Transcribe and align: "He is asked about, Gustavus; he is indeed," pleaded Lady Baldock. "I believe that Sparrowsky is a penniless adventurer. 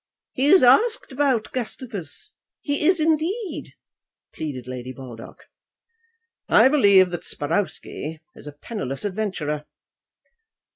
"He 0.33 0.47
is 0.47 0.63
asked 0.63 1.11
about, 1.11 1.51
Gustavus; 1.51 2.31
he 2.61 2.87
is 2.87 2.99
indeed," 2.99 3.75
pleaded 4.33 4.65
Lady 4.67 4.91
Baldock. 4.91 5.43
"I 6.49 6.69
believe 6.69 7.11
that 7.11 7.23
Sparrowsky 7.23 8.19
is 8.35 8.47
a 8.47 8.51
penniless 8.53 9.05
adventurer. 9.05 9.65